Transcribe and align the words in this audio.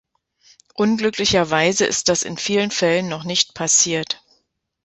Unglücklicherweise 0.73 1.85
ist 1.85 2.09
das 2.09 2.23
in 2.23 2.35
vielen 2.35 2.71
Fällen 2.71 3.07
noch 3.07 3.23
nicht 3.23 3.53
passiert. 3.53 4.23